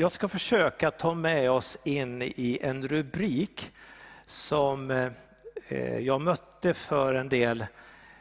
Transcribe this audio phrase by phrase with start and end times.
[0.00, 3.72] Jag ska försöka ta med oss in i en rubrik
[4.26, 4.90] som
[5.68, 7.66] eh, jag mötte för en del,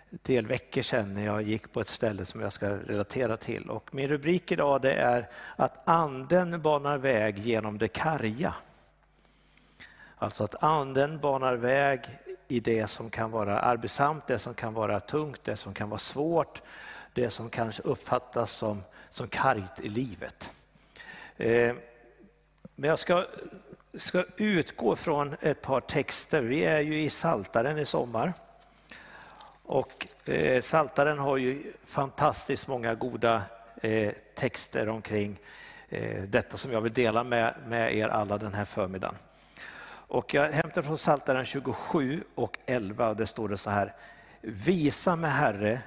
[0.09, 3.69] del veckor sedan när jag gick på ett ställe som jag ska relatera till.
[3.69, 8.53] Och min rubrik idag det är att anden banar väg genom det karga.
[10.17, 12.01] Alltså att anden banar väg
[12.47, 15.99] i det som kan vara arbetsamt, det som kan vara tungt, det som kan vara
[15.99, 16.61] svårt,
[17.13, 20.49] det som kanske uppfattas som, som kargt i livet.
[21.39, 21.75] Eh,
[22.75, 23.25] men jag ska,
[23.93, 26.41] ska utgå från ett par texter.
[26.41, 28.33] Vi är ju i Saltaren i sommar.
[29.63, 33.41] Och eh, Saltaren har ju fantastiskt många goda
[33.81, 35.39] eh, texter omkring
[36.27, 39.15] detta som jag vill dela med, med er alla den här förmiddagen.
[39.91, 43.13] Och jag hämtar från Psaltaren 27 och 11.
[43.13, 43.93] Där står det så här.
[44.41, 45.81] Visa mig Herre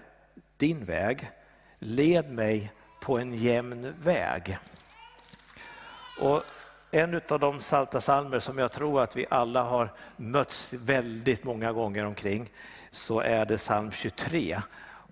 [0.56, 1.30] din väg,
[1.78, 4.58] led mig på en jämn väg.
[6.20, 6.42] Och
[6.90, 11.72] en av de salta salmer som jag tror att vi alla har mötts väldigt många
[11.72, 12.50] gånger omkring
[12.90, 14.62] så är det psalm 23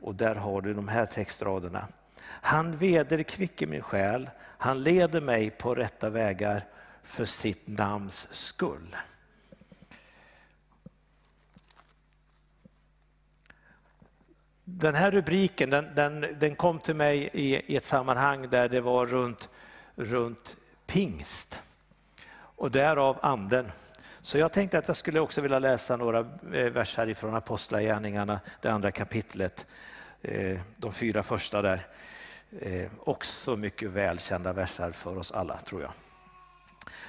[0.00, 1.88] och där har du de här textraderna.
[2.24, 6.64] Han vederkvicker min själ, han leder mig på rätta vägar
[7.02, 8.96] för sitt namns skull.
[14.64, 18.80] Den här rubriken den, den, den kom till mig i, i, ett sammanhang där det
[18.80, 19.48] var runt,
[19.94, 20.56] runt
[20.90, 21.60] pingst
[22.56, 23.72] och därav anden.
[24.20, 26.18] Så jag tänkte att jag skulle också vilja läsa några
[26.52, 29.66] eh, verser ifrån Apostlagärningarna, det andra kapitlet,
[30.22, 31.86] eh, de fyra första där.
[32.60, 35.92] Eh, också mycket välkända verser för oss alla tror jag.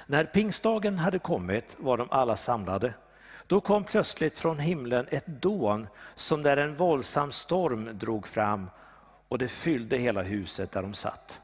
[0.06, 2.94] När pingstdagen hade kommit var de alla samlade.
[3.46, 8.70] Då kom plötsligt från himlen ett dån som där en våldsam storm drog fram
[9.28, 11.41] och det fyllde hela huset där de satt.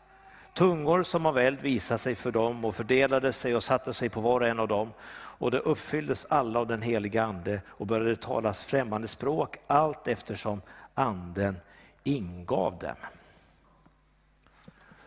[0.58, 4.20] Tungor som av eld visade sig för dem och fördelade sig och satte sig på
[4.20, 4.92] var och en av dem.
[5.12, 10.62] Och det uppfylldes alla av den heliga ande och började talas främmande språk allt eftersom
[10.94, 11.56] anden
[12.04, 12.96] ingav dem.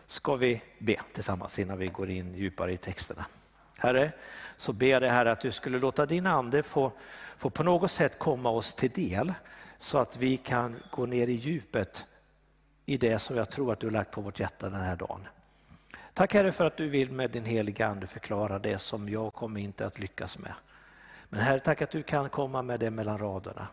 [0.06, 3.26] Ska vi be tillsammans innan vi går in djupare i texterna.
[3.78, 4.12] Herre,
[4.56, 6.92] så ber jag dig Herre att du skulle låta din ande få,
[7.36, 9.32] få på något sätt komma oss till del
[9.78, 12.04] så att vi kan gå ner i djupet
[12.86, 15.26] i det som jag tror att du har lagt på vårt hjärta den här dagen.
[16.14, 19.60] Tack Herre för att du vill med din heliga Ande förklara det som jag kommer
[19.60, 20.52] inte att lyckas med.
[21.28, 23.66] Men Herre, tack att du kan komma med det mellan raderna.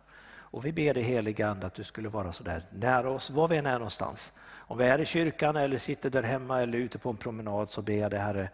[0.51, 3.47] Och vi ber dig heliga Ande att du skulle vara så där nära oss, var
[3.47, 4.33] vi än är någonstans.
[4.41, 7.81] Om vi är i kyrkan eller sitter där hemma eller ute på en promenad så
[7.81, 8.49] ber jag dig Herre,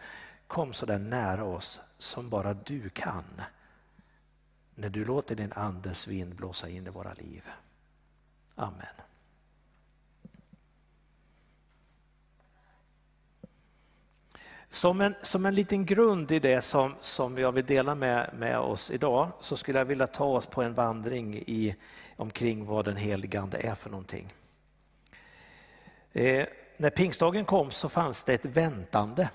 [0.47, 3.41] kom så där nära oss som bara du kan.
[4.75, 7.49] När du låter din andes vind blåsa in i våra liv.
[8.55, 9.04] Amen.
[14.75, 18.59] Som en, som en liten grund i det som, som jag vill dela med, med
[18.59, 21.75] oss idag så skulle jag vilja ta oss på en vandring i,
[22.15, 24.33] omkring vad den helige Ande är för någonting.
[26.13, 26.45] Eh,
[26.77, 29.29] när pingstdagen kom så fanns det ett väntande.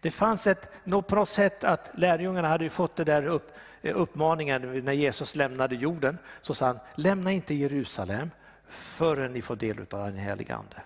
[0.00, 3.52] Det fanns ett, på något sätt att lärjungarna hade fått det där upp,
[3.82, 6.18] eh, uppmaningen när Jesus lämnade jorden.
[6.42, 8.30] Så sa han, lämna inte Jerusalem
[8.68, 10.82] förrän ni får del av den helige Ande.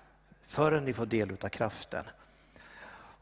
[0.46, 2.04] Förrän ni får del av kraften.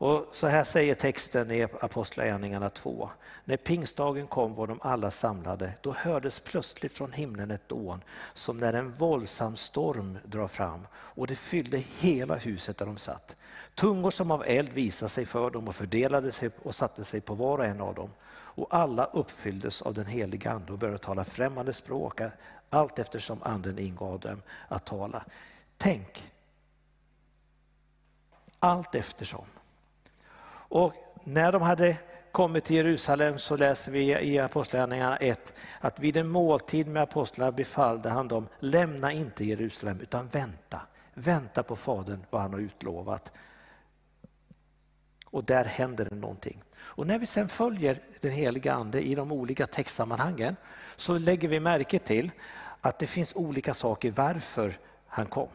[0.01, 3.11] Och så här säger texten i Apostlagärningarna 2.
[3.45, 5.73] När pingstdagen kom var de alla samlade.
[5.81, 11.27] Då hördes plötsligt från himlen ett dån som när en våldsam storm drar fram och
[11.27, 13.37] det fyllde hela huset där de satt.
[13.75, 17.35] Tungor som av eld visade sig för dem och fördelade sig och satte sig på
[17.35, 18.11] var och en av dem.
[18.31, 22.21] Och alla uppfylldes av den heliga Ande och började tala främmande språk
[22.71, 25.25] allt eftersom Anden ingav dem att tala.
[25.79, 26.33] Tänk,
[28.59, 29.45] allt eftersom.
[30.71, 30.95] Och
[31.25, 31.97] när de hade
[32.33, 37.53] kommit till Jerusalem så läser vi i Apostlagärningarna 1 att vid en måltid med apostlarna
[37.53, 40.81] befallde han dem, lämna inte Jerusalem utan vänta.
[41.15, 43.33] Vänta på Fadern vad han har utlovat.
[45.27, 46.63] Och där händer det någonting.
[46.77, 50.57] Och när vi sen följer den heliga Ande i de olika textsammanhangen
[50.97, 52.31] så lägger vi märke till
[52.81, 55.49] att det finns olika saker varför han kom.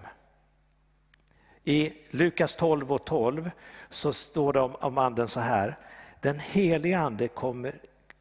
[1.66, 3.52] I Lukas 12 och 12
[3.90, 5.78] så står det om, om anden så här.
[6.22, 7.76] Den heliga ande kommer,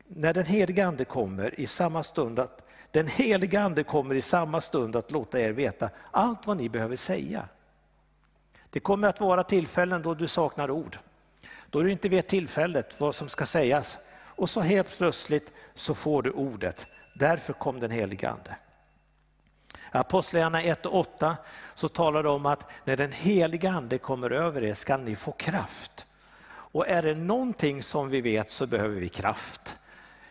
[0.06, 2.60] när den heliga ande kommer i samma stund att
[2.90, 6.96] den heliga ande kommer i samma stund att låta er veta allt vad ni behöver
[6.96, 7.48] säga.
[8.70, 10.98] Det kommer att vara tillfällen då du saknar ord.
[11.70, 13.98] Då du inte vet tillfället vad som ska sägas.
[14.36, 16.86] Och så helt plötsligt så får du ordet.
[17.14, 18.56] Därför kom den heliga ande.
[19.98, 21.36] Apostlagärningarna 1 och 8
[21.74, 25.32] så talar det om att när den heliga ande kommer över er ska ni få
[25.32, 26.06] kraft.
[26.46, 29.76] Och är det någonting som vi vet så behöver vi kraft.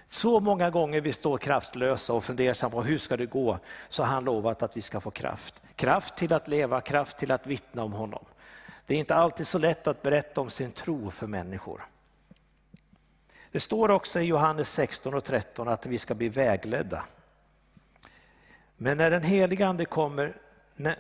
[0.08, 4.14] Så många gånger vi står kraftlösa och funderar på hur ska det gå, så har
[4.14, 5.62] han lovat att vi ska få kraft.
[5.76, 8.26] Kraft till att leva, kraft till att vittna om honom.
[8.86, 11.86] Det är inte alltid så lätt att berätta om sin tro för människor.
[13.52, 17.04] Det står också i Johannes 16 och 13 att vi ska bli vägledda.
[18.84, 20.38] Men när den helige ande kommer,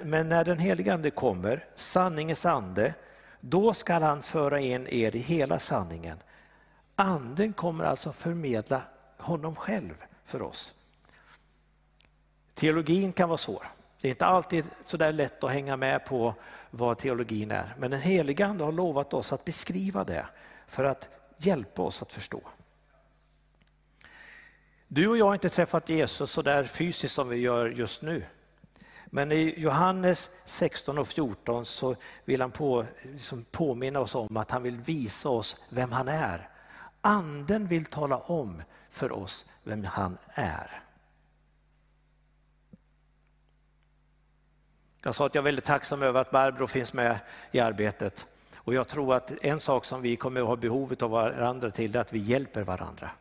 [0.04, 2.94] men när den helige ande kommer, sanningens ande,
[3.40, 6.18] då skall han föra in er i hela sanningen.
[6.96, 8.82] Anden kommer alltså förmedla
[9.18, 9.94] honom själv
[10.26, 10.74] för oss.
[12.54, 13.68] Teologin kan vara svår.
[14.02, 16.34] Det är inte alltid så där lätt att hänga med på
[16.72, 17.76] vad teologin är.
[17.78, 20.26] Men den helige Ande har lovat oss att beskriva det
[20.68, 22.42] för att hjälpa oss att förstå.
[24.94, 28.24] Du och jag har inte träffat Jesus så där fysiskt som vi gör just nu.
[29.06, 31.96] Men i Johannes 16 och 14 så
[32.26, 36.50] vill han på, liksom påminna oss om att han vill visa oss vem han är.
[37.02, 40.84] Anden vill tala om för oss vem han är.
[45.04, 47.20] Jag sa att jag är väldigt tacksam över att Barbro finns med
[47.52, 48.26] i arbetet.
[48.56, 51.96] Och jag tror att en sak som vi kommer att ha behovet av varandra till
[51.96, 53.12] är att vi hjälper varandra.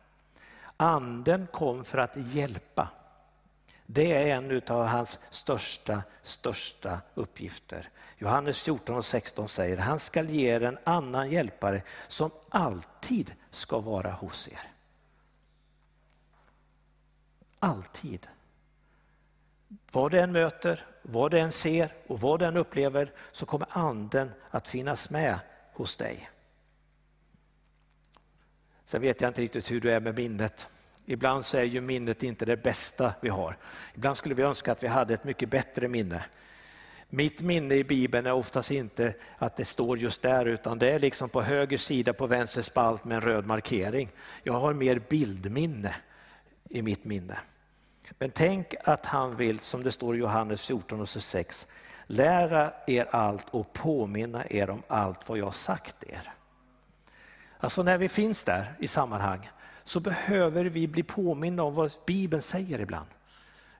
[0.83, 2.87] Anden kom för att hjälpa.
[3.85, 7.89] Det är en av hans största, största uppgifter.
[8.17, 13.79] Johannes 14 och 16 säger, han skall ge er en annan hjälpare som alltid ska
[13.79, 14.71] vara hos er.
[17.59, 18.27] Alltid.
[19.91, 23.67] Vad den än möter, vad den än ser och vad den än upplever så kommer
[23.71, 25.39] anden att finnas med
[25.73, 26.29] hos dig.
[28.93, 30.69] Sen vet jag inte riktigt hur du är med minnet.
[31.05, 33.57] Ibland så är ju minnet inte det bästa vi har.
[33.95, 36.25] Ibland skulle vi önska att vi hade ett mycket bättre minne.
[37.09, 40.99] Mitt minne i Bibeln är oftast inte att det står just där utan det är
[40.99, 44.09] liksom på höger sida på vänster spalt med en röd markering.
[44.43, 45.95] Jag har mer bildminne
[46.69, 47.39] i mitt minne.
[48.19, 51.67] Men tänk att han vill, som det står i Johannes 14 och 6,
[52.07, 56.33] lära er allt och påminna er om allt vad jag sagt er.
[57.63, 59.49] Alltså när vi finns där i sammanhang
[59.83, 63.07] så behöver vi bli påminna om vad Bibeln säger ibland.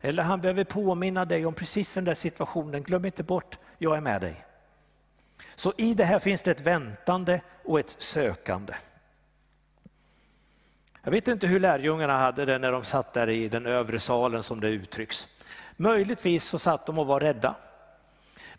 [0.02, 4.02] Eller han behöver påminna dig om precis den där situationen, glöm inte bort, jag är
[4.02, 4.46] med dig.
[5.56, 8.74] Så i det här finns det ett väntande och ett sökande.
[11.02, 14.44] Jag vet inte hur lärjungarna hade det när de satt där i den övre salen
[14.44, 15.28] som det uttrycks.
[15.76, 17.56] Möjligtvis så satt de och var rädda.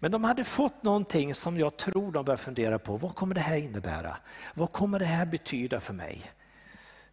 [0.05, 2.97] Men de hade fått någonting som jag tror de började fundera på.
[2.97, 4.17] Vad kommer det här innebära?
[4.55, 6.33] Vad kommer det här betyda för mig?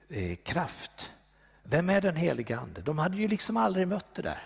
[0.10, 1.12] Eh, kraft.
[1.64, 2.82] Vem är den helige Ande?
[2.82, 4.42] De hade ju liksom aldrig mött det där.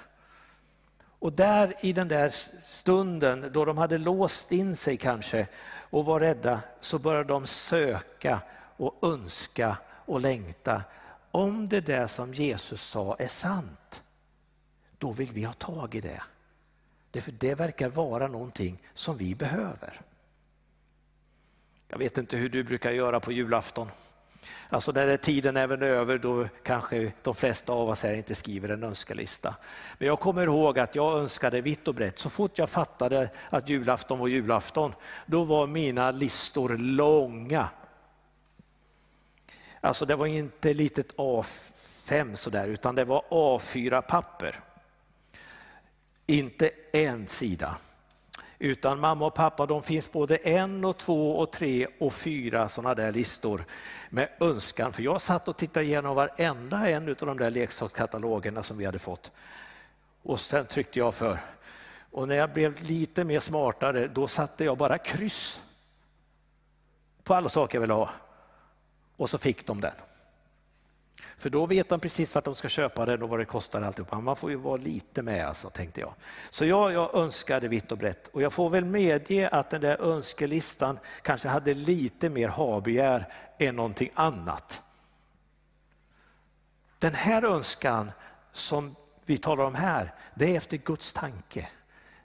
[1.19, 5.47] Och där i den där stunden då de hade låst in sig kanske
[5.89, 8.41] och var rädda så började de söka
[8.77, 10.83] och önska och längta.
[11.31, 14.03] Om det där som Jesus sa är sant,
[14.97, 16.21] då vill vi ha tag i det.
[17.15, 20.01] Därför det verkar vara någonting som vi behöver.
[21.87, 23.91] Jag vet inte hur du brukar göra på julafton.
[24.69, 28.83] Alltså när tiden är över då kanske de flesta av oss här inte skriver en
[28.83, 29.55] önskelista.
[29.97, 32.19] Men jag kommer ihåg att jag önskade vitt och brett.
[32.19, 34.93] Så fort jag fattade att julafton var julafton,
[35.25, 37.69] då var mina listor långa.
[39.81, 44.61] Alltså det var inte litet A5 sådär, utan det var A4-papper.
[46.27, 47.77] Inte en sida.
[48.59, 52.95] Utan mamma och pappa de finns både en och två och tre och fyra sådana
[52.95, 53.65] där listor
[54.09, 54.93] med önskan.
[54.93, 58.99] För jag satt och tittade igenom varenda en av de där leksakskatalogerna som vi hade
[58.99, 59.31] fått.
[60.23, 61.39] Och sen tryckte jag för.
[62.11, 65.61] Och när jag blev lite mer smartare då satte jag bara kryss
[67.23, 68.09] på alla saker jag ville ha.
[69.17, 69.93] Och så fick de den.
[71.37, 74.19] För då vet de precis vart de ska köpa den och vad det kostar alltihopa.
[74.19, 76.13] Man får ju vara lite med alltså, tänkte jag.
[76.51, 80.01] Så jag, jag önskade vitt och brett och jag får väl medge att den där
[80.01, 84.81] önskelistan kanske hade lite mer habegär än någonting annat.
[86.99, 88.11] Den här önskan
[88.51, 91.69] som vi talar om här, det är efter Guds tanke,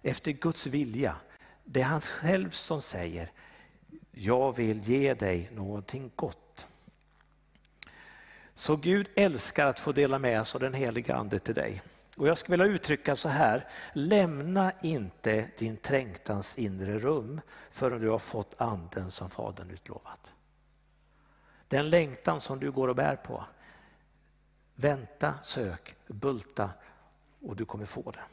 [0.02, 1.17] efter Guds vilja.
[1.64, 3.31] Det är han själv som säger,
[4.11, 6.50] jag vill ge dig någonting gott.
[8.61, 11.83] Så Gud älskar att få dela med sig av den heliga ande till dig.
[12.17, 17.40] Och jag skulle vilja uttrycka så här, lämna inte din trängtans inre rum
[17.71, 20.19] förrän du har fått anden som Fadern utlovat.
[21.69, 23.45] Den längtan som du går och bär på,
[24.75, 26.71] vänta, sök, bulta
[27.43, 28.25] och du kommer få det.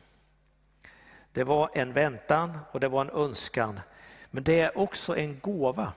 [1.32, 3.80] Det var en väntan och det var en önskan,
[4.32, 5.94] men det är också en gåva.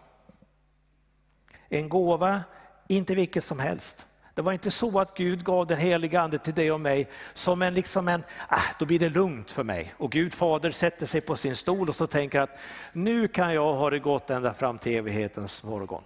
[1.69, 2.43] En gåva,
[2.89, 4.07] inte vilket som helst.
[4.41, 7.63] Det var inte så att Gud gav den heliga ande till dig och mig som
[7.63, 9.95] en, liksom en, ah, då blir det lugnt för mig.
[9.97, 12.59] Och Gud fader sätter sig på sin stol och så tänker att
[12.93, 16.03] nu kan jag ha det gott ända fram till evighetens morgon.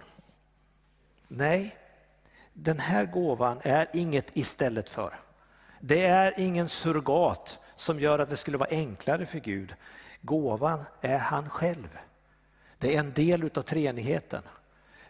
[1.27, 1.75] Nej,
[2.53, 5.19] den här gåvan är inget istället för.
[5.79, 9.75] Det är ingen surrogat som gör att det skulle vara enklare för Gud.
[10.21, 11.97] Gåvan är han själv.
[12.77, 14.43] Det är en del utav treenigheten.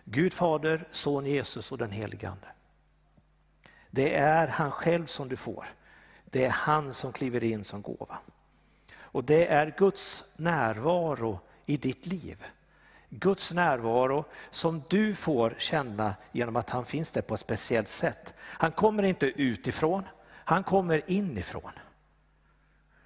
[0.03, 2.47] Gud fader, son Jesus och den helige Ande.
[3.95, 5.65] Det är han själv som du får.
[6.25, 8.17] Det är han som kliver in som gåva.
[8.97, 12.45] Och det är Guds närvaro i ditt liv.
[13.09, 18.33] Guds närvaro som du får känna genom att han finns där på ett speciellt sätt.
[18.39, 21.71] Han kommer inte utifrån, han kommer inifrån.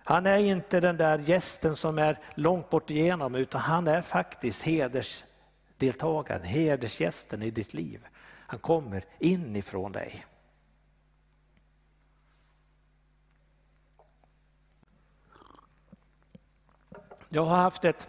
[0.03, 4.61] Han är inte den där gästen som är långt bort igenom utan han är faktiskt
[4.61, 8.07] hedersdeltagaren, hedersgästen i ditt liv.
[8.47, 10.25] Han kommer inifrån dig.
[17.31, 18.07] Jag har haft ett,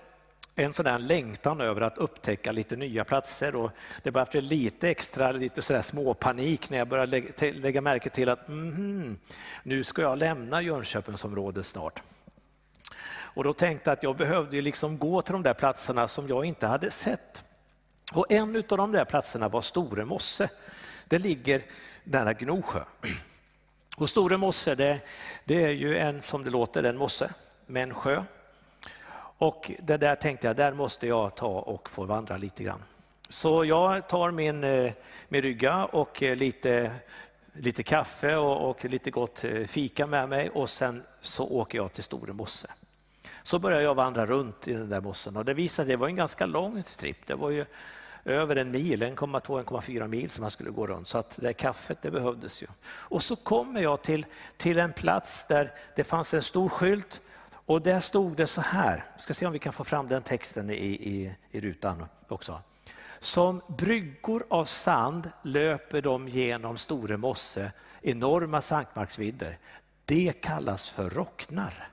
[0.55, 3.71] en sån längtan över att upptäcka lite nya platser och
[4.03, 8.29] det började bli lite extra lite sådär småpanik när jag började lägga, lägga märke till
[8.29, 9.19] att mm,
[9.63, 12.03] nu ska jag lämna Jönköpingsområdet snart.
[13.11, 16.45] Och då tänkte jag att jag behövde liksom gå till de där platserna som jag
[16.45, 17.45] inte hade sett.
[18.13, 20.49] Och en av de där platserna var Store mosse.
[21.09, 21.63] Det ligger
[22.05, 22.81] nära Gnosjö.
[23.97, 25.01] Och Store mosse det,
[25.45, 27.31] det är ju en, som det låter, en mosse
[27.67, 28.25] med en sjö
[29.41, 32.83] och det där tänkte jag, där måste jag ta och få vandra lite grann.
[33.29, 34.93] Så jag tar min, eh,
[35.29, 36.91] min rygga och eh, lite,
[37.53, 41.93] lite kaffe och, och, lite gott eh, fika med mig och sen så åker jag
[41.93, 42.71] till Store mosse.
[43.43, 46.09] Så börjar jag vandra runt i den där mossen och det visade sig, det var
[46.09, 47.27] en ganska lång tripp.
[47.27, 47.65] Det var ju
[48.25, 51.09] över en mil, 1,2-1,4 mil som man skulle gå runt.
[51.09, 52.67] Så att det kaffet det behövdes ju.
[52.85, 57.21] Och så kommer jag till, till en plats där det fanns en stor skylt
[57.71, 60.23] och där stod det så här, vi ska se om vi kan få fram den
[60.23, 62.63] texten i, i, i rutan också.
[63.19, 67.73] Som bryggor av sand löper de genom Store mosse,
[68.03, 69.59] enorma sankmarksvidder.
[70.05, 71.89] Det kallas för rocknar.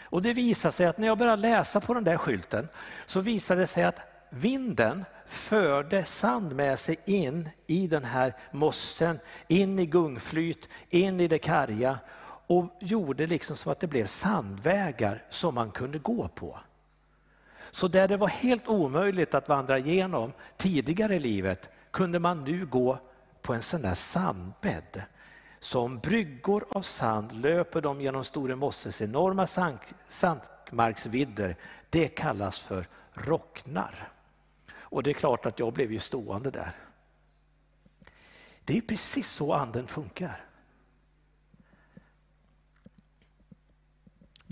[0.00, 2.68] Och det visar sig att när jag började läsa på den där skylten
[3.06, 9.18] så visade det sig att vinden förde sand med sig in i den här mossen,
[9.48, 11.98] in i gungflyt, in i det karga
[12.52, 16.58] och gjorde liksom så att det blev sandvägar som man kunde gå på.
[17.70, 22.66] Så där det var helt omöjligt att vandra igenom tidigare i livet kunde man nu
[22.66, 22.98] gå
[23.42, 25.02] på en sån där sandbädd.
[25.60, 29.46] Som bryggor av sand löper de genom Store Mosses enorma
[30.08, 31.56] sandmarksvidder.
[31.90, 34.12] Det kallas för rocknar.
[34.72, 36.76] Och det är klart att jag blev ju stående där.
[38.64, 40.51] Det är precis så anden funkar.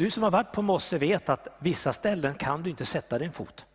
[0.00, 3.33] Du som har varit på Mosse vet att vissa ställen kan du inte sätta din
[3.33, 3.66] fot.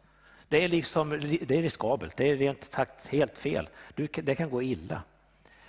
[0.47, 1.09] Det är, liksom,
[1.41, 3.69] det är riskabelt, det är rent sagt helt fel.
[3.95, 5.01] Du, det kan gå illa.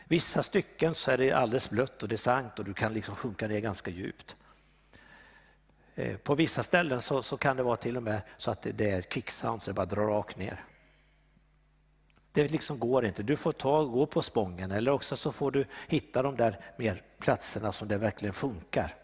[0.05, 3.17] Vissa stycken så är det alldeles blött och det är sankt och du kan liksom
[3.17, 4.37] sjunka ner ganska djupt.
[5.95, 8.91] Eh, på vissa ställen så, så, kan det vara till och med så att det
[8.91, 10.65] är kvicksand så det bara drar rakt ner.
[12.33, 13.23] Det liksom går inte.
[13.23, 17.03] Du får ta, gå på spången eller också så får du hitta de där mer
[17.19, 18.95] platserna som det verkligen funkar.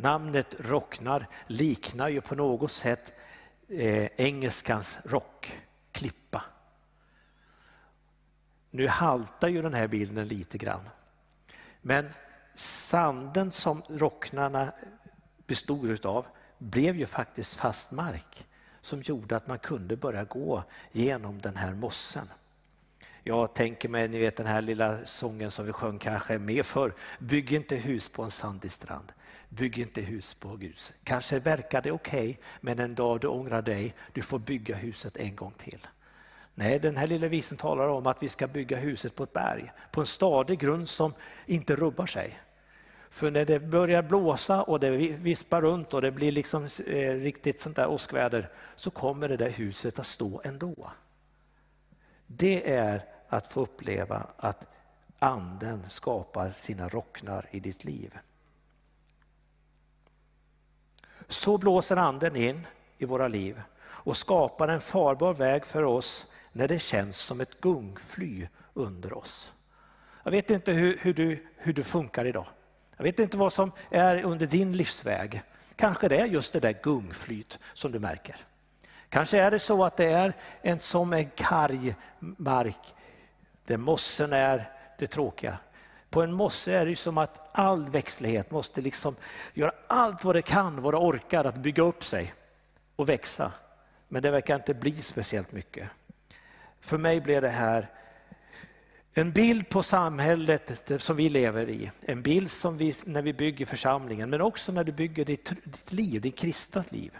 [0.00, 3.12] Namnet rocknar liknar ju på något sätt
[3.68, 6.44] eh, engelskans rockklippa.
[8.70, 10.88] Nu haltar ju den här bilden lite grann.
[11.80, 12.10] Men
[12.56, 14.72] sanden som rocknarna
[15.46, 16.26] bestod utav
[16.58, 18.46] blev ju faktiskt fast mark
[18.80, 22.28] som gjorde att man kunde börja gå genom den här mossen.
[23.22, 26.94] Jag tänker mig, ni vet den här lilla sången som vi sjöng kanske med för
[27.18, 29.12] Bygg inte hus på en sandig strand.
[29.48, 30.92] Bygg inte hus på grus.
[31.04, 35.16] Kanske verkar det okej, okay, men en dag du ångrar dig, du får bygga huset
[35.16, 35.86] en gång till.
[36.54, 39.72] Nej, den här lilla visen talar om att vi ska bygga huset på ett berg,
[39.90, 41.12] på en stadig grund som
[41.46, 42.38] inte rubbar sig.
[43.10, 47.60] För när det börjar blåsa och det vispar runt och det blir liksom eh, riktigt
[47.60, 50.90] sånt där åskväder så kommer det där huset att stå ändå.
[52.26, 54.64] Det är att få uppleva att
[55.18, 58.18] anden skapar sina rocknar i ditt liv.
[61.28, 62.66] Så blåser anden in
[62.98, 67.60] i våra liv och skapar en farbar väg för oss när det känns som ett
[67.60, 69.52] gungfly under oss.
[70.22, 72.46] Jag vet inte hur, hur, du, hur du funkar idag.
[72.96, 75.42] Jag vet inte vad som är under din livsväg.
[75.76, 78.36] Kanske det är just det där gungflyt som du märker.
[79.08, 80.32] Kanske är det så att det är
[80.62, 82.94] en, som en karg mark
[83.64, 85.58] där mossen är det tråkiga.
[86.10, 89.16] På en mosse är det som att all växtlighet måste liksom
[89.54, 92.34] göra allt vad det kan, vad det orkar att bygga upp sig
[92.96, 93.52] och växa.
[94.08, 95.88] Men det verkar inte bli speciellt mycket.
[96.80, 97.88] För mig blev det här
[99.12, 101.90] en bild på samhället som vi lever i.
[102.00, 105.92] En bild som vi, när vi bygger församlingen, men också när du bygger ditt, ditt
[105.92, 107.18] liv, ditt kristna liv.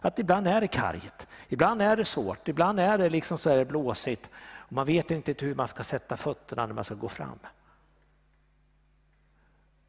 [0.00, 3.64] Att ibland är det kargt, ibland är det svårt, ibland är det liksom så här
[3.64, 4.30] blåsigt.
[4.34, 7.38] Och man vet inte hur man ska sätta fötterna när man ska gå fram.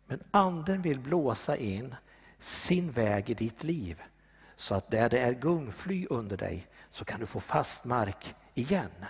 [0.10, 1.96] Men anden vill blåsa in
[2.40, 4.02] sin väg i ditt liv
[4.56, 9.06] så att där det är gungfly under dig så kan du få fast mark igen.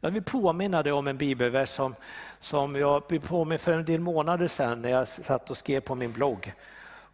[0.00, 1.94] Jag vill påminna dig om en bibelvers som,
[2.38, 5.94] som jag blev påminn för en del månader sedan när jag satt och skrev på
[5.94, 6.52] min blogg.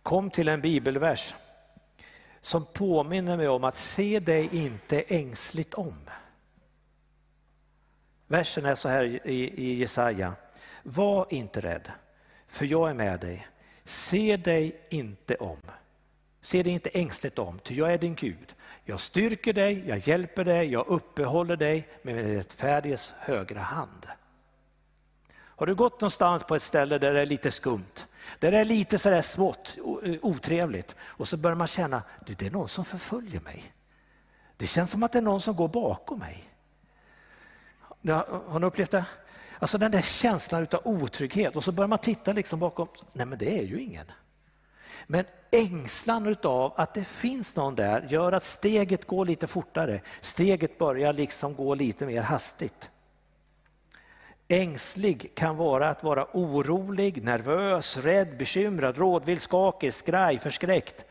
[0.03, 1.35] Kom till en bibelvers
[2.41, 5.95] som påminner mig om att se dig inte ängsligt om.
[8.27, 10.35] Versen är så här i, i Jesaja.
[10.91, 11.91] Var inte rädd,
[12.47, 13.49] för jag är med dig.
[13.85, 15.59] Se dig inte om.
[16.41, 18.55] Se dig inte ängsligt om, ty jag är din Gud.
[18.85, 24.07] Jag styrker dig, jag hjälper dig, jag uppehåller dig med min rättfärdiges högra hand.
[25.35, 28.07] Har du gått någonstans på ett ställe där det är lite skumt,
[28.39, 29.79] där det är lite sådär smått
[30.23, 33.73] otrevligt och så börjar man känna det är någon som förföljer mig.
[34.57, 36.45] Det känns som att det är någon som går bakom mig.
[38.47, 39.05] Har ni upplevt det?
[39.59, 43.39] Alltså den där känslan av otrygghet och så börjar man titta liksom bakom, nej men
[43.39, 44.07] det är ju ingen.
[45.07, 50.01] Men ängslan av att det finns någon där gör att steget går lite fortare.
[50.21, 52.91] Steget börjar liksom gå lite mer hastigt.
[54.49, 61.05] Ängslig kan vara att vara orolig, nervös, rädd, bekymrad, rådvill, skakig, skraj, förskräckt.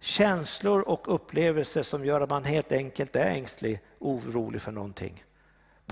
[0.00, 5.24] Känslor och upplevelser som gör att man helt enkelt är ängslig, orolig för någonting.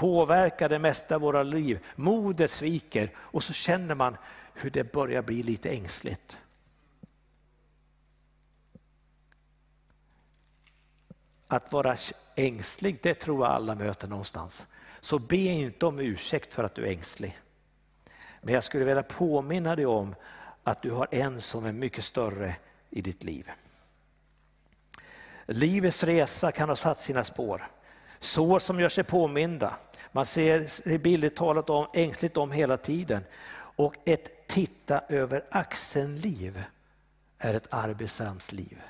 [0.01, 1.87] Påverkar det mesta av våra liv.
[1.97, 4.17] Modet sviker och så känner man
[4.55, 6.37] hur det börjar bli lite ängsligt.
[11.47, 11.97] Att vara
[12.35, 14.67] ängslig, det tror jag alla möter någonstans.
[15.01, 17.39] Så be inte om ursäkt för att du är ängslig.
[18.43, 20.15] Men jag skulle vilja påminna dig om
[20.65, 22.57] att du har en som är mycket större
[22.91, 23.51] i ditt liv.
[25.47, 27.71] Livets resa kan ha satt sina spår.
[28.19, 29.77] Sår som gör sig påminda.
[30.13, 33.25] Man ser billigt talat om, ängsligt om hela tiden.
[33.53, 36.65] Och ett titta över axeln-liv
[37.39, 38.83] är ett arbetsamt liv.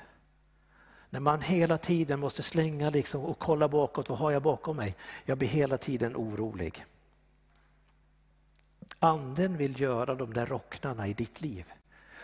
[1.09, 4.95] När man hela tiden måste slänga liksom och kolla bakåt, vad har jag bakom mig?
[5.25, 6.85] Jag blir hela tiden orolig.
[8.99, 11.65] Anden vill göra de där rocknarna i ditt liv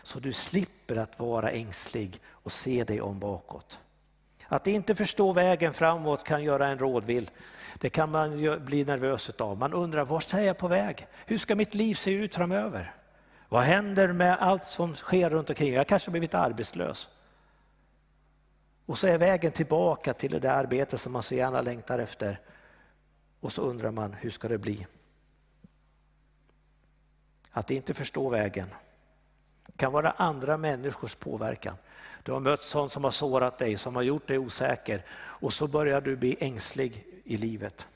[0.04, 3.80] så du slipper att vara ängslig och se dig om bakåt.
[4.48, 7.32] Att inte förstå vägen framåt kan göra en rådvill.
[7.80, 9.58] Det kan man bli nervös av.
[9.58, 11.08] Man undrar, vart är jag på väg?
[11.26, 12.96] Hur ska mitt liv se ut framöver?
[13.50, 15.74] Vad händer med allt som sker runt omkring?
[15.74, 17.10] Jag kanske har blivit arbetslös.
[18.86, 22.40] Och så är vägen tillbaka till det där arbetet som man så gärna längtar efter.
[23.40, 24.88] Och så undrar man, hur ska det bli?
[27.52, 28.70] Att inte förstå vägen
[29.76, 31.76] kan vara andra människors påverkan.
[32.28, 35.68] Du har mött sånt som har sårat dig, som har gjort dig osäker och så
[35.68, 37.88] börjar du bli ängslig i livet.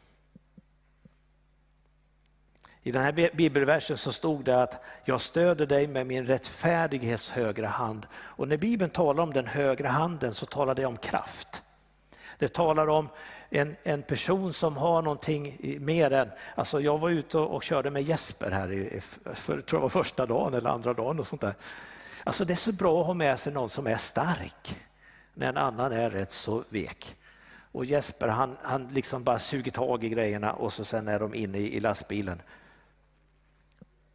[2.83, 7.67] I den här bibelversen så stod det att jag stöder dig med min rättfärdighets högra
[7.67, 8.07] hand.
[8.13, 11.61] Och när Bibeln talar om den högra handen så talar det om kraft.
[12.37, 13.09] Det talar om
[13.49, 16.29] en, en person som har någonting mer än...
[16.55, 19.01] Alltså jag var ute och, och körde med Jesper här, i,
[19.33, 21.19] för, tror jag var första dagen eller andra dagen.
[21.19, 21.53] Och sånt där.
[22.23, 24.79] Alltså det är så bra att ha med sig någon som är stark
[25.33, 27.15] när en annan är rätt så vek.
[27.71, 31.35] Och Jesper han, han liksom bara suger tag i grejerna och så sen är de
[31.35, 32.41] inne i, i lastbilen.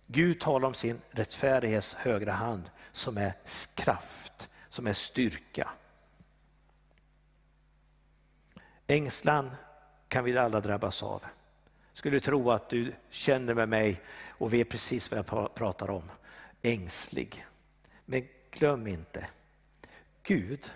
[0.06, 3.32] Gud talar om sin rättfärdighets högra hand som är
[3.74, 5.68] kraft, som är styrka.
[8.86, 9.50] Ängslan
[10.08, 11.24] kan vi alla drabbas av.
[11.92, 16.10] Skulle tro att du känner med mig och vet precis vad jag pratar om.
[16.62, 17.46] Ängslig.
[18.06, 19.28] Men glöm inte,
[20.22, 20.70] Gud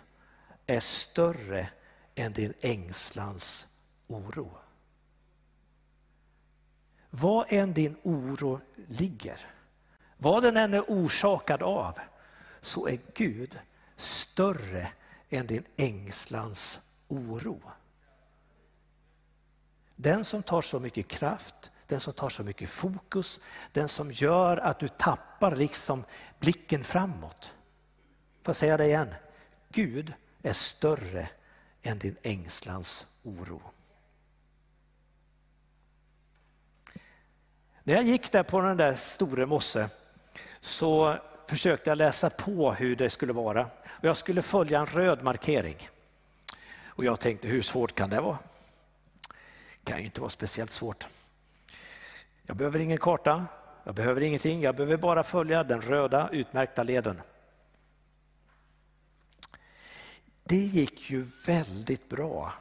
[0.67, 1.71] är större
[2.15, 3.67] än din ängslans
[4.07, 4.51] oro.
[7.11, 9.47] Vad än din oro ligger,
[10.17, 11.99] vad den än är orsakad av,
[12.61, 13.59] så är Gud
[13.97, 14.93] större
[15.31, 17.63] än din ängslans oro.
[19.97, 23.41] Den som tar så mycket kraft, den som tar så mycket fokus,
[23.73, 26.05] den som gör att du tappar liksom
[26.39, 27.55] blicken framåt.
[28.43, 29.15] Får jag säga det igen?
[29.69, 31.29] Gud är större
[31.83, 33.63] än din ängslans oro.
[37.83, 39.89] När jag gick där på den där store mosse
[40.61, 43.71] så försökte jag läsa på hur det skulle vara.
[44.01, 45.89] Jag skulle följa en röd markering.
[46.85, 48.39] Och jag tänkte, hur svårt kan det vara?
[49.85, 51.09] Det kan ju inte vara speciellt svårt.
[52.51, 53.47] Jag behöver ingen karta,
[53.85, 57.21] jag behöver ingenting, jag behöver bara följa den röda utmärkta leden.
[60.45, 62.53] Det gick ju väldigt bra.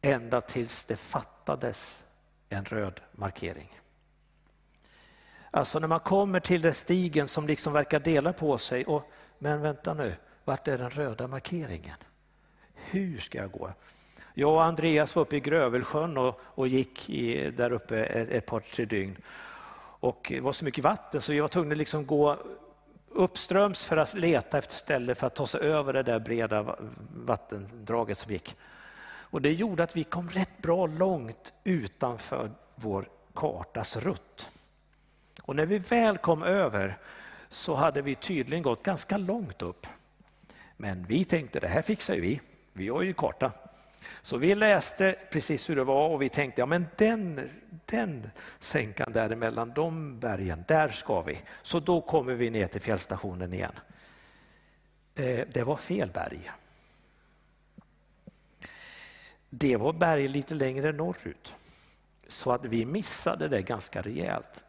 [0.00, 2.04] Ända tills det fattades
[2.48, 3.80] en röd markering.
[5.50, 8.84] Alltså när man kommer till den stigen som liksom verkar dela på sig.
[8.84, 11.96] Och, men vänta nu, vart är den röda markeringen?
[12.74, 13.72] Hur ska jag gå?
[14.40, 18.46] Jag och Andreas var uppe i Grövelsjön och, och gick i, där uppe ett, ett
[18.46, 19.16] par, tre dygn.
[20.00, 22.36] Och det var så mycket vatten så vi var tvungna att liksom gå
[23.08, 26.76] uppströms för att leta efter ställe för att ta sig över det där breda
[27.14, 28.56] vattendraget som gick.
[29.06, 34.48] Och det gjorde att vi kom rätt bra långt utanför vår kartas rutt.
[35.42, 36.98] Och när vi väl kom över
[37.48, 39.86] så hade vi tydligen gått ganska långt upp.
[40.76, 42.40] Men vi tänkte det här fixar ju vi,
[42.72, 43.52] vi har ju karta.
[44.22, 47.48] Så vi läste precis hur det var och vi tänkte ja men den,
[47.84, 51.40] den sänkan däremellan, de bergen, där ska vi.
[51.62, 53.72] Så då kommer vi ner till fjällstationen igen.
[55.14, 56.50] Eh, det var fel berg.
[59.50, 61.54] Det var berg lite längre norrut.
[62.28, 64.64] Så att vi missade det ganska rejält.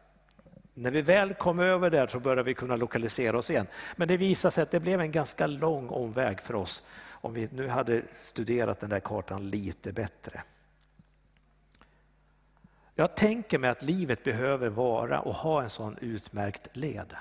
[0.74, 3.66] När vi väl kom över där så började vi kunna lokalisera oss igen.
[3.96, 6.82] Men det visade sig att det blev en ganska lång omväg för oss
[7.20, 10.42] om vi nu hade studerat den där kartan lite bättre.
[12.94, 17.16] Jag tänker mig att livet behöver vara och ha en sån utmärkt led.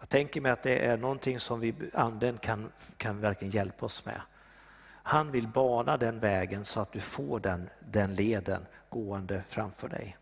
[0.00, 4.04] Jag tänker mig att det är någonting som vi, anden kan, kan verkligen hjälpa oss
[4.04, 4.20] med.
[5.06, 10.16] Han vill bana den vägen så att du får den, den leden gående framför dig.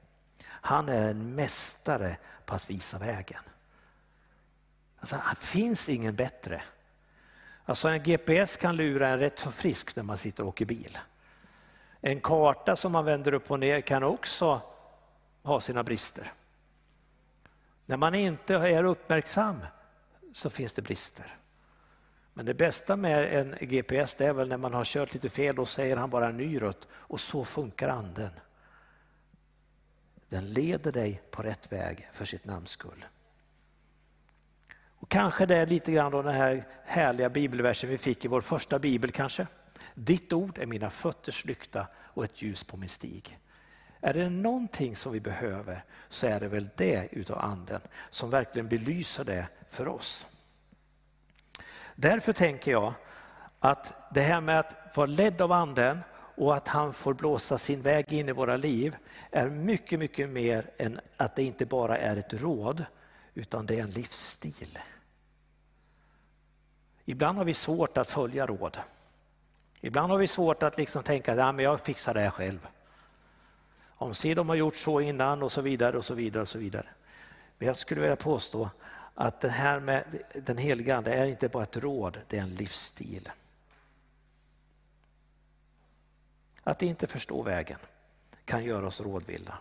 [0.45, 3.43] Han är en mästare på att visa vägen.
[4.99, 6.63] Alltså, det finns ingen bättre.
[7.65, 10.99] Alltså en GPS kan lura en rätt så frisk när man sitter och åker bil.
[12.01, 14.61] En karta som man vänder upp och ner kan också
[15.43, 16.33] ha sina brister.
[17.87, 19.61] När man inte är uppmärksam
[20.33, 21.37] så finns det brister.
[22.35, 25.59] Men det bästa med en GPS det är väl när man har kört lite fel
[25.59, 28.31] och säger han bara ny rutt och så funkar anden.
[30.29, 33.05] Den leder dig på rätt väg för sitt namns skull.
[35.03, 38.41] Och kanske det är lite grann då den här härliga bibelversen vi fick i vår
[38.41, 39.47] första bibel kanske.
[39.95, 43.39] Ditt ord är mina fötters lykta och ett ljus på min stig.
[44.01, 48.69] Är det någonting som vi behöver så är det väl det utav anden som verkligen
[48.69, 50.27] belyser det för oss.
[51.95, 52.93] Därför tänker jag
[53.61, 56.01] att det här med att vara ledd av anden
[56.37, 58.97] och att han får blåsa sin väg in i våra liv
[59.31, 62.85] är mycket, mycket mer än att det inte bara är ett råd
[63.35, 64.79] utan det är en livsstil.
[67.13, 68.79] Ibland har vi svårt att följa råd.
[69.81, 72.69] Ibland har vi svårt att liksom tänka att ja, jag fixar det här själv.
[73.87, 76.43] Om se de har gjort så innan och så vidare och så vidare.
[76.43, 76.87] och så vidare.
[77.59, 78.71] Men jag skulle vilja påstå
[79.15, 82.55] att det här med den heliga Ande är inte bara ett råd, det är en
[82.55, 83.31] livsstil.
[86.63, 87.79] Att inte förstå vägen
[88.45, 89.59] kan göra oss rådvilla.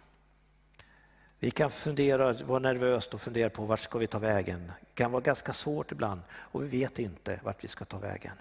[1.43, 4.71] Vi kan fundera, vara nervösa och fundera på vart ska vi ta vägen.
[4.80, 8.34] Det kan vara ganska svårt ibland och vi vet inte vart vi ska ta vägen.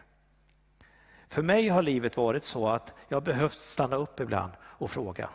[1.29, 5.29] För mig har livet varit så att jag behövt stanna upp ibland och fråga.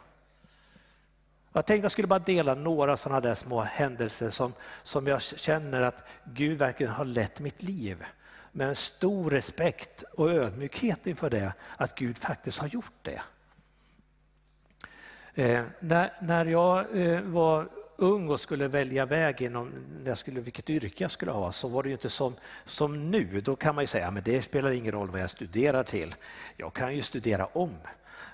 [1.53, 5.81] Jag tänkte jag skulle bara dela några sådana där små händelser som, som jag känner
[5.81, 8.05] att Gud verkligen har lett mitt liv.
[8.51, 13.21] Med en stor respekt och ödmjukhet inför det, att Gud faktiskt har gjort det.
[15.35, 19.73] Eh, när, när jag eh, var ung och skulle välja väg inom
[20.05, 23.41] jag skulle, vilket yrke jag skulle ha så var det ju inte som, som nu.
[23.41, 26.15] Då kan man ju säga att det spelar ingen roll vad jag studerar till.
[26.57, 27.77] Jag kan ju studera om.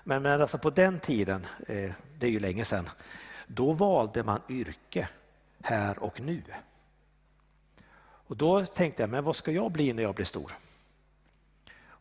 [0.04, 2.90] Men, men alltså på den tiden, eh, det är ju länge sedan,
[3.48, 5.08] då valde man yrke
[5.62, 6.42] här och nu.
[8.28, 10.52] Och då tänkte jag, men vad ska jag bli när jag blir stor?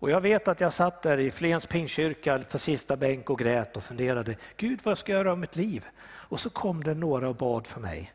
[0.01, 3.77] Och jag vet att jag satt där i Flens pingkyrka för sista bänk och grät
[3.77, 5.87] och funderade, Gud vad ska jag göra av mitt liv?
[6.03, 8.13] Och så kom det några och bad för mig.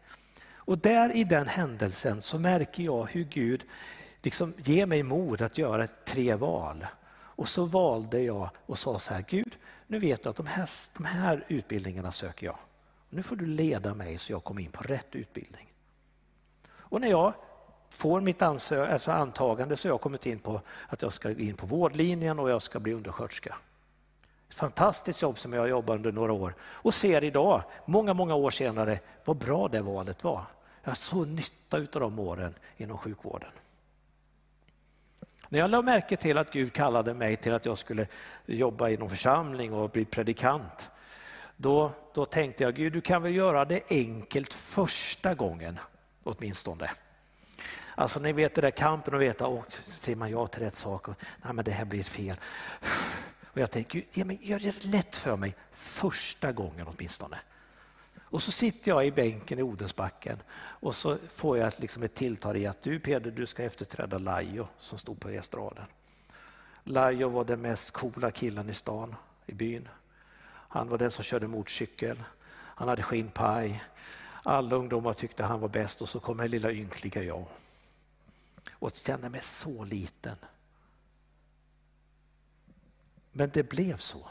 [0.55, 3.63] Och där i den händelsen så märker jag hur Gud
[4.21, 6.85] liksom ger mig mod att göra tre val.
[7.11, 10.69] Och så valde jag och sa så här, Gud, nu vet du att de här,
[10.93, 12.57] de här utbildningarna söker jag.
[13.09, 15.73] Nu får du leda mig så jag kommer in på rätt utbildning.
[16.67, 17.33] Och när jag
[17.95, 21.55] får mitt ansö alltså antagande så har jag kommit in på att jag ska in
[21.55, 23.55] på vårdlinjen och jag ska bli undersköterska.
[24.49, 28.35] Ett fantastiskt jobb som jag har jobbat under några år och ser idag, många, många
[28.35, 30.43] år senare, vad bra det valet var.
[30.83, 33.51] Jag har så nytta av de åren inom sjukvården.
[35.49, 38.07] När jag lade märke till att Gud kallade mig till att jag skulle
[38.45, 40.89] jobba inom församling och bli predikant,
[41.57, 45.79] då, då tänkte jag Gud, du kan väl göra det enkelt första gången
[46.23, 46.89] åtminstone.
[47.95, 49.65] Alltså ni vet det där kampen och veta, och
[49.99, 52.37] säger man ja till rätt sak och nej men det här blir fel.
[53.55, 54.03] Och jag tänker,
[54.41, 57.39] gör det lätt för mig första gången åtminstone.
[58.23, 62.57] Och så sitter jag i bänken i Odensbacken och så får jag liksom ett tilltal
[62.57, 65.85] i att du Peder, du ska efterträda Lajo som stod på estraden.
[66.83, 69.89] Lajo var den mest coola killen i stan, i byn.
[70.47, 72.23] Han var den som körde motorcykel.
[72.53, 73.83] Han hade skinnpaj.
[74.43, 77.45] Alla ungdomar tyckte han var bäst och så kom lilla ynkliga jag.
[78.71, 80.37] Och kände mig så liten.
[83.31, 84.27] Men det blev så.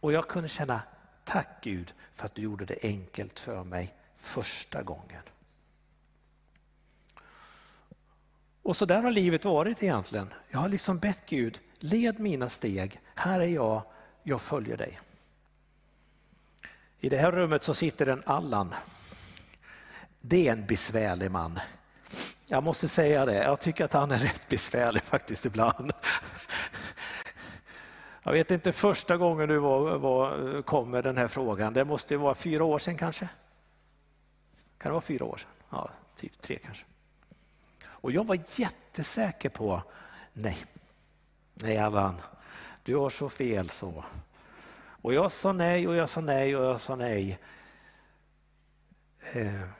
[0.00, 0.82] Och jag kunde känna,
[1.24, 5.22] tack Gud för att du gjorde det enkelt för mig första gången.
[8.62, 10.34] Och så där har livet varit egentligen.
[10.48, 13.82] Jag har liksom bett Gud, led mina steg, här är jag,
[14.22, 15.00] jag följer dig.
[17.00, 18.74] I det här rummet så sitter en Allan.
[20.20, 21.60] Det är en besvärlig man.
[22.52, 25.92] Jag måste säga det, jag tycker att han är rätt besvärlig faktiskt ibland.
[28.22, 32.16] Jag vet inte första gången du var, var, kom med den här frågan, det måste
[32.16, 33.28] vara fyra år sedan kanske?
[34.78, 35.50] Kan det vara fyra år sedan?
[35.70, 36.84] Ja, typ tre kanske.
[37.84, 39.82] Och jag var jättesäker på,
[40.32, 40.58] nej,
[41.54, 42.20] nej Allan,
[42.82, 44.04] du har så fel så.
[45.02, 47.38] Och jag sa nej och jag sa nej och jag sa nej.
[49.32, 49.79] Eh,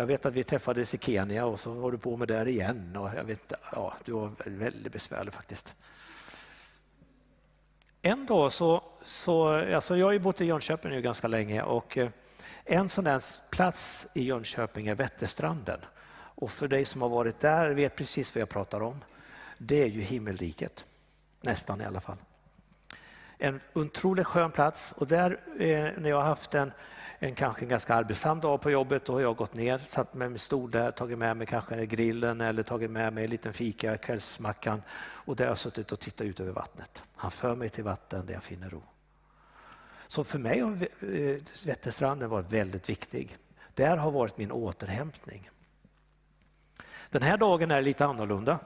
[0.00, 2.96] jag vet att vi träffades i Kenya och så var du på med där igen.
[2.96, 5.74] Och jag vet, ja, du var väldigt besvärlig faktiskt.
[8.02, 11.98] En dag så, så alltså jag har ju bott i Jönköping nu ganska länge och
[11.98, 12.10] eh,
[12.64, 15.80] en sån där plats i Jönköping är Vätterstranden.
[16.12, 19.04] Och för dig som har varit där vet precis vad jag pratar om.
[19.58, 20.86] Det är ju himmelriket,
[21.40, 22.16] nästan i alla fall.
[23.38, 26.72] En otroligt skön plats och där eh, när jag har haft en
[27.22, 29.04] en kanske en ganska arbetsam dag på jobbet.
[29.04, 32.40] Då har jag gått ner, satt med min stol där, tagit med mig kanske grillen
[32.40, 36.26] eller tagit med mig en liten fika, kvällsmackan och där har jag suttit och tittat
[36.26, 37.02] ut över vattnet.
[37.14, 38.82] Han för mig till vatten där jag finner ro.
[40.08, 43.36] Så för mig har eh, Vätterstranden varit väldigt viktig.
[43.74, 45.50] Där har varit min återhämtning.
[47.10, 48.58] Den här dagen är lite annorlunda.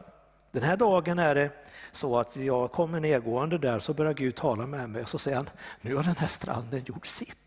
[0.51, 1.51] Den här dagen är det
[1.93, 5.37] så att jag kommer nedgående där så börjar Gud tala med mig och så säger
[5.37, 7.44] han, nu har den här stranden gjort sitt.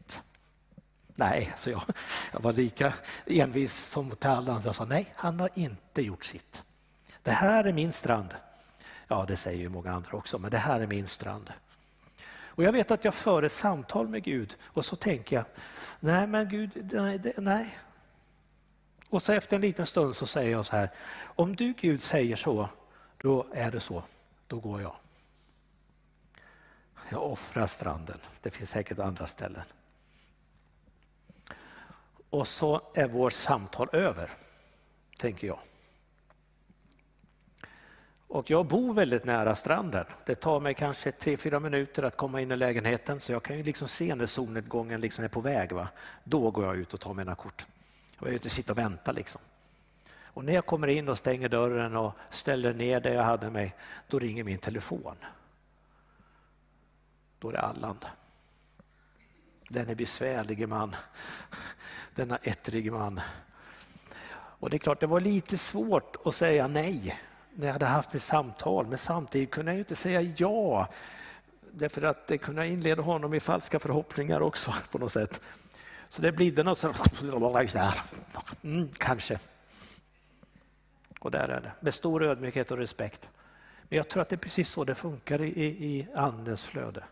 [1.20, 1.84] Nej, så jag.
[2.32, 2.94] Jag var lika
[3.26, 4.68] envis som till alla andra.
[4.68, 6.64] Jag sa nej, han har inte gjort sitt.
[7.24, 8.36] Det här är min strand.
[9.08, 11.54] Ja, det säger ju många andra också, men det här är min strand.
[12.28, 15.46] Och Jag vet att jag för ett samtal med Gud och så tänker jag,
[16.00, 17.34] nej men Gud, nej.
[17.38, 17.80] nej.
[19.10, 22.36] Och så efter en liten stund så säger jag så här, om du Gud säger
[22.36, 22.70] så,
[23.18, 24.04] då är det så,
[24.48, 24.96] då går jag.
[27.10, 29.64] Jag offrar stranden, det finns säkert andra ställen
[32.30, 34.30] och så är vårt samtal över,
[35.18, 35.60] tänker jag.
[38.28, 40.06] Och jag bor väldigt nära stranden.
[40.26, 43.58] Det tar mig kanske tre fyra minuter att komma in i lägenheten så jag kan
[43.58, 45.72] ju liksom se när solnedgången liksom är på väg.
[45.72, 45.88] Va?
[46.24, 47.66] Då går jag ut och tar mina kort.
[48.16, 49.12] Jag behöver inte sitta och vänta.
[49.12, 49.42] Liksom.
[50.38, 53.76] Och när jag kommer in och stänger dörren och ställer ner där jag hade mig,
[54.08, 55.16] då ringer min telefon.
[57.40, 57.98] Då är det Allan.
[59.70, 60.96] Denne besvärlige man,
[62.16, 63.22] denna ettrige man.
[64.60, 67.20] Och det är klart, det var lite svårt att säga nej
[67.56, 70.88] när jag hade haft mitt samtal, men samtidigt kunde jag inte säga ja.
[71.72, 75.42] Därför att det kunde inleda honom i falska förhoppningar också på något sätt.
[76.10, 77.22] Så det blir något sådant,
[78.64, 79.40] mm, kanske.
[81.20, 83.30] Och där är det, med stor ödmjukhet och respekt.
[83.90, 87.04] Men jag tror att det är precis så det funkar i, i Andens flöde.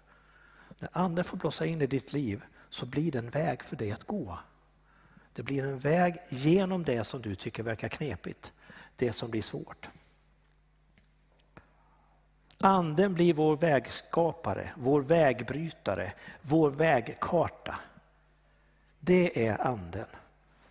[0.86, 3.92] När Anden får blåsa in i ditt liv så blir det en väg för dig
[3.92, 4.40] att gå.
[5.34, 8.52] Det blir en väg genom det som du tycker verkar knepigt,
[8.96, 9.90] det som blir svårt.
[12.60, 17.76] Anden blir vår vägskapare, vår vägbrytare, vår vägkarta.
[19.00, 20.08] Det är anden.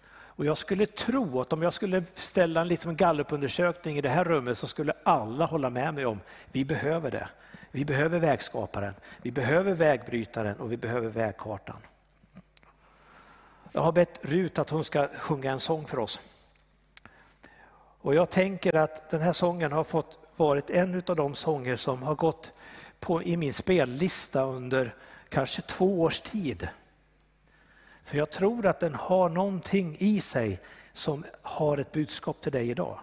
[0.09, 4.25] Och jag skulle tro att om jag skulle ställa en liksom gallupundersökning i det här
[4.25, 6.21] rummet så skulle alla hålla med mig om
[6.53, 7.29] vi behöver det.
[7.75, 11.77] Vi behöver vägskaparen, vi behöver vägbrytaren och vi behöver vägkartan.
[13.73, 16.21] Jag har bett Rut att hon ska sjunga en sång för oss.
[18.01, 22.03] Och jag tänker att den här sången har fått varit en av de sånger som
[22.03, 22.53] har gått
[23.01, 24.95] på, i min spellista under
[25.29, 26.69] kanske två års tid.
[28.05, 30.61] För jag tror att den har någonting i sig
[30.93, 32.99] som har ett budskap till dig idag.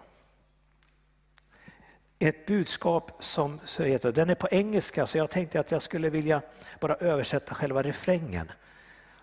[2.24, 6.10] Ett budskap som så heter, den är på engelska så jag tänkte att jag skulle
[6.10, 6.42] vilja
[6.80, 8.52] bara översätta själva refrängen.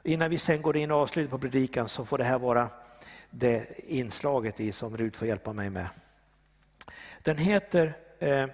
[0.04, 2.70] Innan vi sen går in och avslutar på predikan så får det här vara
[3.30, 5.88] det inslaget i som Rud får hjälpa mig med.
[7.22, 8.48] Den heter eh,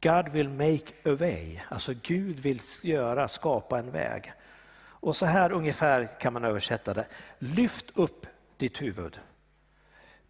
[0.00, 4.32] God will make a way, alltså Gud vill göra, skapa en väg.
[4.78, 7.06] Och så här ungefär kan man översätta det.
[7.38, 9.18] Lyft upp ditt huvud.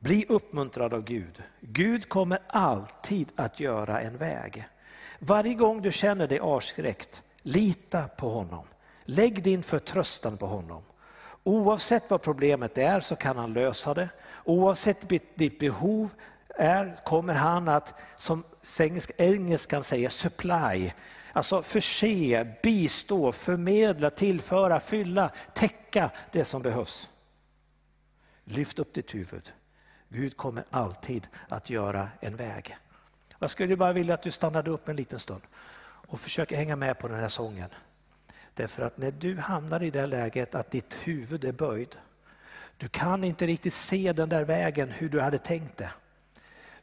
[0.02, 1.42] Bli uppmuntrad av Gud.
[1.60, 4.68] Gud kommer alltid att göra en väg.
[5.18, 8.64] Varje gång du känner dig avskräckt, lita på honom.
[9.04, 10.82] Lägg din förtröstan på honom.
[11.44, 14.08] Oavsett vad problemet är så kan han lösa det.
[14.44, 16.08] Oavsett ditt behov
[16.48, 18.44] är, kommer han att, som
[19.16, 20.92] engelskan säger, supply.
[21.32, 27.10] Alltså förse, bistå, förmedla, tillföra, fylla, täcka det som behövs.
[28.44, 29.52] Lyft upp ditt huvud.
[30.14, 32.76] Gud kommer alltid att göra en väg.
[33.38, 35.42] Jag skulle bara vilja att du stannade upp en liten stund
[35.84, 37.68] och försöker hänga med på den här sången.
[38.54, 41.96] Därför att när du hamnar i det läget att ditt huvud är böjd,
[42.76, 45.90] du kan inte riktigt se den där vägen hur du hade tänkt det.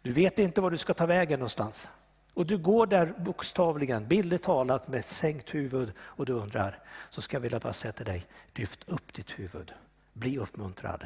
[0.02, 1.90] Du vet inte var du ska ta vägen någonstans.
[2.34, 7.22] Och du går där bokstavligen, bildligt talat med ett sänkt huvud och du undrar, så
[7.22, 9.74] ska jag vilja bara säga till dig, lyft upp ditt huvud.
[10.14, 11.06] Bli uppmuntrad.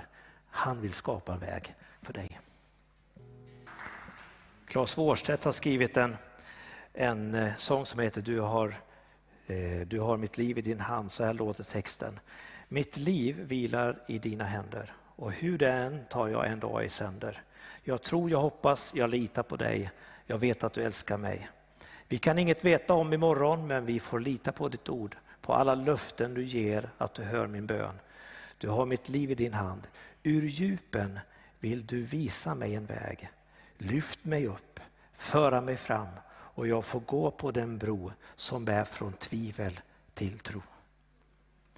[0.49, 2.39] Han vill skapa en väg för dig.
[4.68, 6.16] Claes Wårstedt har skrivit en,
[6.94, 8.82] en eh, sång som heter Du har,
[9.48, 11.12] eh, du har mitt liv i din hand.
[11.12, 12.20] Så här låter texten.
[12.68, 16.89] Mitt liv vilar i dina händer och hur det än tar jag en dag i
[16.89, 17.42] sänder.
[17.84, 19.92] Jag tror, jag hoppas, jag litar på dig.
[20.26, 21.50] Jag vet att du älskar mig.
[22.08, 25.76] Vi kan inget veta om imorgon, men vi får lita på ditt ord, på alla
[25.76, 28.00] löften du ger, att du hör min bön.
[28.58, 29.88] Du har mitt liv i din hand.
[30.24, 31.20] Ur djupen
[31.63, 33.30] vill du visa mig en väg.
[33.78, 34.80] Lyft mig upp,
[35.13, 39.80] föra mig fram och jag får gå på den bro som bär från tvivel
[40.13, 40.62] till tro.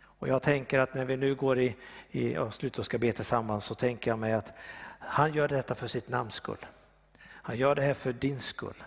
[0.04, 1.76] Och jag tänker att när vi nu går i,
[2.12, 4.54] i avslut och ska be tillsammans så tänker jag mig att
[5.00, 6.66] han gör detta för sitt namns skull.
[7.22, 8.84] Han gör det här för din skull.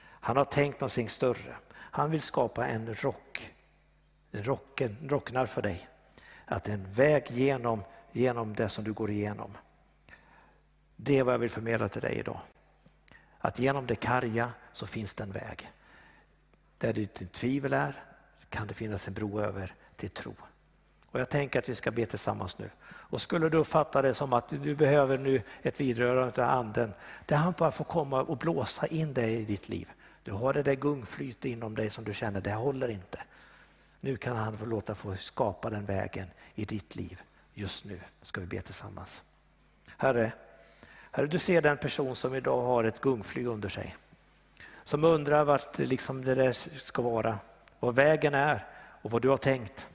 [0.00, 1.56] Han har tänkt någonting större.
[1.72, 3.54] Han vill skapa en rock,
[4.32, 5.88] en rocken, rocknar för dig.
[6.44, 7.82] Att en väg genom,
[8.12, 9.56] genom det som du går igenom.
[11.00, 12.40] Det är vad jag vill förmedla till dig idag.
[13.38, 15.70] Att genom det karga så finns det en väg.
[16.78, 18.04] Där ditt tvivel är
[18.48, 20.34] kan det finnas en bro över till tro.
[21.10, 22.70] Och Jag tänker att vi ska be tillsammans nu.
[22.84, 26.94] Och Skulle du uppfatta det som att du behöver nu ett vidrörande av anden,
[27.26, 29.88] där han bara får komma och blåsa in dig i ditt liv.
[30.22, 33.22] Du har det där gungflyt inom dig som du känner, det håller inte.
[34.00, 37.22] Nu kan han få låta få skapa den vägen i ditt liv.
[37.54, 39.22] Just nu ska vi be tillsammans.
[39.96, 40.32] Herre,
[41.18, 43.96] Herre, du ser den person som idag har ett gungfly under sig.
[44.84, 47.38] Som undrar vart liksom det där ska vara,
[47.80, 48.66] vad vägen är
[49.02, 49.86] och vad du har tänkt.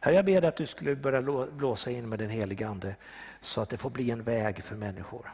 [0.00, 2.96] Herre, jag ber dig att du skulle börja blåsa in med den helige Ande
[3.40, 5.32] så att det får bli en väg för människor.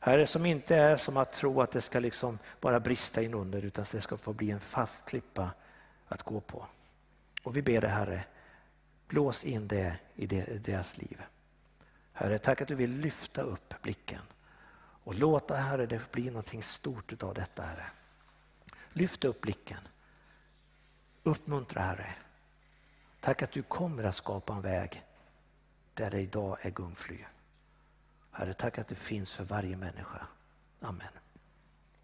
[0.00, 3.64] Herre, som inte är som att tro att det ska liksom bara brista in under
[3.64, 5.50] utan att det ska få bli en fast klippa
[6.08, 6.66] att gå på.
[7.42, 8.24] Och vi ber dig Herre,
[9.08, 10.26] blås in det i
[10.58, 11.22] deras liv.
[12.16, 14.22] Herre, tack att du vill lyfta upp blicken
[15.04, 17.86] och låta Herre det bli någonting stort av detta Herre.
[18.92, 19.80] Lyft upp blicken.
[21.22, 22.14] Uppmuntra Herre.
[23.20, 25.04] Tack att du kommer att skapa en väg
[25.94, 27.18] där det idag är gungfly.
[28.30, 30.26] Herre, tack att du finns för varje människa.
[30.80, 31.23] Amen.